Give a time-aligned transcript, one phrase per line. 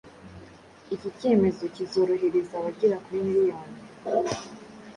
[0.95, 3.77] Iki cyemezo kizorohereza abagera kuri miliyoni